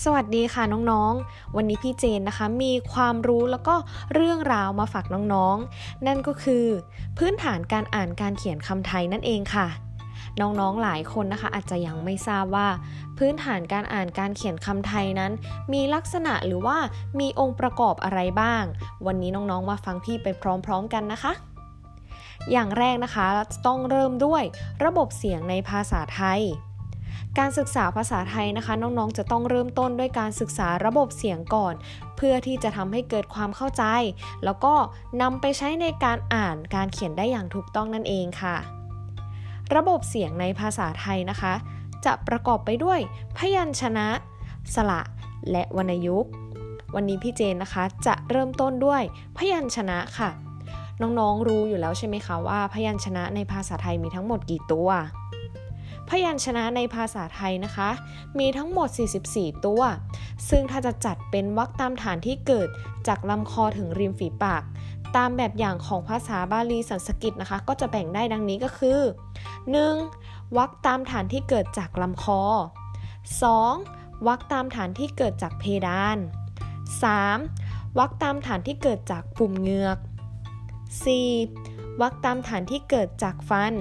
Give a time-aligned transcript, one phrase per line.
[0.00, 3.74] สวัสดีค่ะน้องๆ วันนี้พี่เจนนะคะมีความรู้แล้วก็
[4.14, 6.66] เรื่องราวมาฝากน้องๆ นั่นก็คือ
[7.18, 9.66] พื้นฐานการอ่านการเขียนคำไทยนั่นเองค่ะ
[10.40, 12.68] น้องๆหลายคนนะคะ อาจจะยังไม่ทราบว่า
[13.18, 15.32] พื้นฐานการอ่านการเขียนคำไทยนั้น
[15.72, 16.78] มีลักษณะหรือว่า
[17.20, 18.64] มีองค์ประกอบอะไรบ้าง
[19.06, 20.28] วันนี้น้องๆมาฟังพี่ไป
[20.64, 21.32] พร้อม ๆ กันนะคะ
[22.50, 23.26] อย่างแรกนะคะ
[23.66, 24.42] ต้องเริ่มด้วย
[24.84, 26.42] ระบบเสียงในภาษาไทย
[27.38, 31.74] การศึกษาภาษาไทยนะคะน้องๆ จะต้องเริ่มต้นด้วยการศึกษาระบบเสียงก่อน
[32.16, 33.84] เพื่อที่จะทำให้เกิดความเข้าใจ
[34.44, 34.74] แล้วก็
[35.22, 38.56] นำไปใช้ในการอ่านการเขียนได้อย่างถูกต้องนั่นเองค่ะ
[39.74, 41.54] ระบบเสียงในภาษาไทยนะคะ
[42.04, 43.00] จะประกอบไปด้วย
[43.36, 44.08] พยัญชนะ
[44.74, 45.00] สระ
[45.50, 46.30] และวรรณยุกต์
[46.94, 49.02] วันนี้พี่เจนนะคะจะเริ่มต้นด้วย
[49.36, 50.30] พยัญชนะค่ะ
[51.02, 54.88] น้องๆรู้อยู่แล้วใช่ไหมคะว่า พยัญชนะในภาษาไทยมีทั้งหมดกี่ตัว
[56.08, 57.90] พยัญชนะในภาษาไทยนะคะ
[58.38, 58.88] มีทั้งหมด
[59.26, 59.82] 44 ตัว
[60.48, 62.68] ซึ่งถ้าจะจัดเป็นวรรคตามฐานที่เกิด
[63.08, 64.62] จากลำคอถึงริมฝีปาก
[65.16, 69.00] ตามแบบอย่างของภาษาบาลีสันสกฤตนะคะ ก็จะแบ่งได้ดังนี้ก็คือ
[69.78, 70.56] 1.
[70.56, 72.40] วรรคตามฐานที่เกิดจากลำคอ
[73.50, 74.26] 2.
[74.26, 76.18] วรรคตามฐานที่เกิดจากเพดาน
[77.22, 77.98] 3.
[77.98, 79.98] วรรคตามฐานที่เกิดจากปุ่มเหงือก
[81.18, 82.00] 4.
[82.00, 83.74] วรรคตามฐานที่เกิดจากฟัน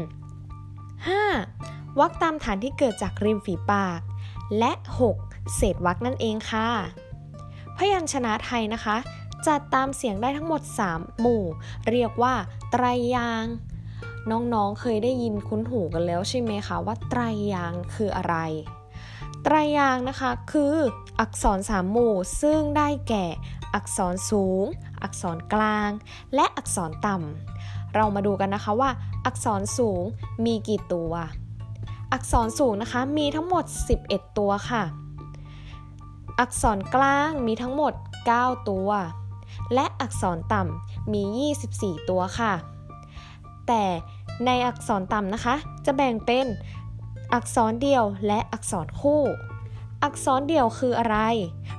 [1.07, 1.70] 5.
[1.99, 4.01] วรรคตามฐานที่เกิดจากริมฝีปาก
[4.59, 4.71] และ
[5.13, 5.55] 6.
[5.55, 6.69] เศษวรรคนั่นเองค่ะ
[7.77, 8.97] พยัญชนะไทยนะคะ
[9.47, 10.61] จัดตามเสียงได้ทั้งหมด
[10.91, 11.43] 3 หมู่
[11.89, 12.33] เรียกว่า
[12.71, 13.45] ไตรยาง
[14.31, 17.21] น้องๆเคยได้ยินคุ้นหูกันแล้วใช่ไหมคะว่าไตร
[17.53, 18.35] ยางคืออะไร
[19.43, 20.75] ไตรยางนะคะคือ
[21.19, 23.25] อักษรสามหมู่ ซึ่งได้แก่
[23.75, 24.65] อักษรสูง
[25.03, 25.89] อักษรกลาง
[26.35, 28.89] และอักษรต่ำเรามาดูกันนะคะว่า
[29.25, 30.03] อักษรสูง
[30.45, 31.13] มีกี่ตัว
[32.13, 33.65] อักษรสูงนะคะมีทั้งหมด
[34.01, 34.83] 11 ตัวค่ะ
[36.39, 37.93] อักษรกลางมีทั้งหมด
[38.31, 38.89] 9 ตัว
[39.73, 41.23] และอักษรต่ำมี
[41.63, 42.53] 24 ตัวค่ะ
[43.67, 43.83] แต่
[44.45, 45.55] ในอักษรต่ำนะคะ
[45.85, 46.45] จะแบ่งเป็น
[47.33, 49.23] อักษรเดี่ยวและอักษรคู่
[50.03, 51.17] อักษรเดี่ยวคืออะไร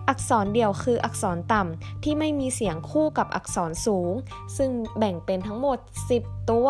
[0.08, 4.12] อักษรเดี่ยวคืออักษรต่ำที่ไม่มีเสียงคู่กับอักษรสูง
[4.56, 5.78] ซึ่งแบ่งเป็นทั้งหมด
[6.14, 6.68] 10 ตัว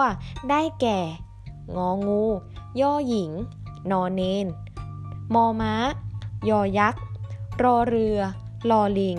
[0.50, 1.00] ได้แก่
[1.76, 2.24] งองู
[2.80, 3.30] ย่อหญิง
[3.90, 4.46] นอเนน
[5.34, 5.74] มอม้า
[6.48, 7.02] ยอยักษ์
[7.62, 8.18] รอเรือ
[8.70, 9.18] ลอลิง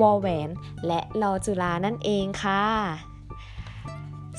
[0.00, 0.48] วอแหวน
[0.86, 2.64] และลอจุลานั่นเองค่ะ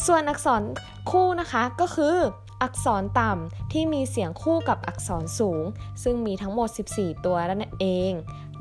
[0.05, 0.61] ส่วนอักษร
[1.09, 2.17] คู่นะคะก็คือ
[2.61, 5.63] อักษรต่ำที่มีเสียงคู่กับอักษรสูง
[6.03, 8.11] ซึ่งมีทั้งหมด 14 ตัวนั่นเอง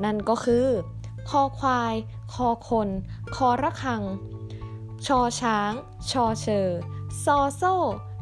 [0.04, 0.66] นั่นก็คือ
[1.28, 1.94] คอควาย
[2.34, 2.88] คอคน
[3.34, 4.02] คอระคัง
[5.06, 5.72] ชอช้าง
[6.10, 6.68] ชอเชอ
[7.24, 7.74] ซอโซ่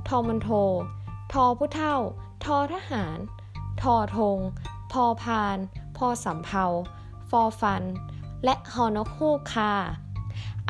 [0.09, 0.49] ทอมันโท
[1.33, 1.97] ทอผู้เท่า
[2.44, 3.19] ทอทหาร
[3.83, 4.39] ทอธง
[4.93, 5.59] พอพาน
[5.97, 6.65] พอสำเภา
[7.31, 7.83] ฟอฟัน
[8.44, 9.72] และฮอนกคู่ค่ะ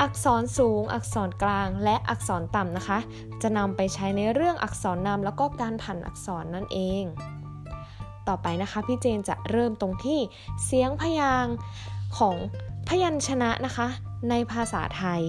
[0.01, 2.99] อักษรสูง อักษรกลาง และอักษรต่ำนะคะ
[3.41, 7.03] จะนำไปใช้ในเรื่องอักษรนำแล้วก็การผันอักษรนั่นเอง
[8.27, 10.19] ต่อไปนะคะพี่เจนจะเริ่มตรงที่
[10.65, 11.45] เสียงพยาง
[12.17, 12.35] ของ
[12.87, 13.87] พยัญชนะนะคะ
[14.29, 15.23] ในภาษาไทย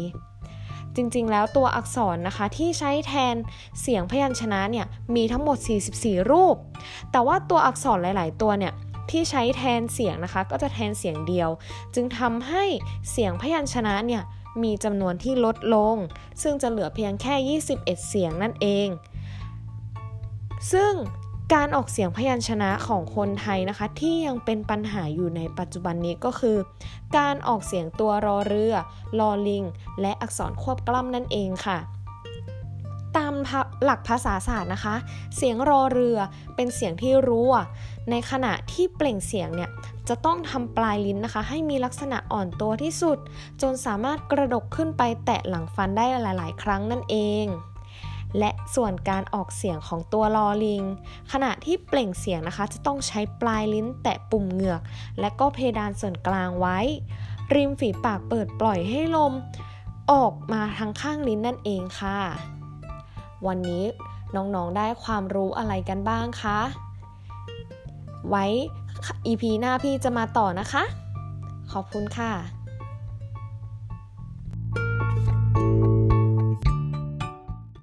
[0.96, 3.36] จริงๆ แล้วตัวอักษรนะคะที่ใช้แทน
[3.80, 5.58] เสียงพยัญชนะเนี่ยมีทั้งหมด
[5.94, 6.56] 44 รูป
[7.12, 8.72] แต่ว่าตัวอักษรหลาย ๆ ตัวเนี่ย
[9.10, 11.50] ที่ใช้แทนเสียงนะคะ ก็จะแทนเสียงเดียว
[11.94, 12.64] จึงทำให้
[13.10, 14.22] เสียงพยัญชนะเนี่ย
[14.62, 15.96] มีจำนวนที่ลดลง
[16.42, 18.88] ซึ่งจะเหลือเพียงแค่ 21 เสียงนั่นเอง
[20.72, 20.92] ซึ่ง
[21.54, 26.56] การออกเสียงพยัญชนะของคนไทยนะคะ ที่ยังเป็นปัญหาอยู่ในปัจจุบันนี้ก็คือ
[27.16, 28.74] การออกเสียงตัวรอเรือ
[29.18, 29.64] ลอลิง
[30.00, 31.78] และอักษรควบกล้ำนั่นเองค่ะ
[33.16, 33.34] ตาม
[33.84, 34.94] หลักภาษาศาสตร์นะคะ
[35.36, 36.18] เสียงรอเรือ
[36.56, 37.54] เป็นเสียงที่รัว
[38.10, 39.70] ในขณะที่เปล่งเสียงเนี่ย
[40.08, 43.18] จะต้องทำปลายลิ้นนะคะ ให้มีลักษณะอ่อนตัวที่สุด
[43.62, 47.46] จนสามารถกระดกขึ้นไปแตะหลังฟันได้หลาย ๆ ครั้งนั่นเอง
[48.38, 50.82] และส่วนการออกเสียงของตัวลอลิง
[51.32, 54.80] ขณะที่เปล่งเสียงนะคะ จะต้องใช้ปลายลิ้นแตะปุ่มเหงือก
[55.20, 56.78] และก็เพดานส่วนกลางไว้
[57.54, 59.32] ริมฝีปากเปิดปล่อยให้ลม
[60.12, 62.18] ออกมาทางข้างลิ้นนั่นเองค่ะ
[63.46, 63.84] วันนี้
[64.34, 66.58] น้องๆได้ความรู้อะไรกันบ้างคะ
[68.28, 68.44] ไว้
[69.26, 70.82] EP หน้าพี่จะมาต่อนะคะ
[71.72, 72.30] ขอบคุณค่ะ